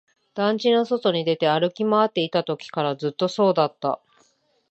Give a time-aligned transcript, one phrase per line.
[0.33, 4.01] 団地の外に出て、歩き回っていたときからずっとそうだった